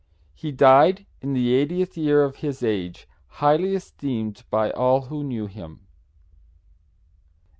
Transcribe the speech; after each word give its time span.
He 0.33 0.51
died 0.51 1.05
in 1.21 1.33
the 1.33 1.53
eightieth 1.53 1.95
year 1.95 2.23
of 2.23 2.37
his 2.37 2.63
age, 2.63 3.07
highly 3.27 3.75
esteemed 3.75 4.43
by 4.49 4.71
all 4.71 5.01
who 5.01 5.23
knew 5.23 5.45
him. 5.45 5.85